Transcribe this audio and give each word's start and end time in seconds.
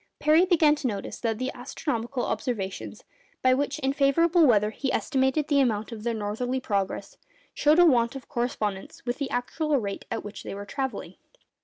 Parry 0.17 0.45
began 0.45 0.73
to 0.77 0.87
notice 0.87 1.19
that 1.19 1.37
the 1.37 1.51
astronomical 1.53 2.25
observations, 2.25 3.03
by 3.43 3.53
which 3.53 3.77
in 3.77 3.93
favourable 3.93 4.47
weather 4.47 4.71
he 4.71 4.91
estimated 4.91 5.47
the 5.47 5.59
amount 5.59 5.91
of 5.91 6.01
their 6.01 6.11
northerly 6.15 6.59
progress, 6.59 7.17
showed 7.53 7.77
a 7.77 7.85
want 7.85 8.15
of 8.15 8.27
correspondence 8.27 9.05
with 9.05 9.19
the 9.19 9.29
actual 9.29 9.77
rate 9.79 10.05
at 10.09 10.23
which 10.23 10.41
they 10.41 10.55
were 10.55 10.65
travelling. 10.65 11.17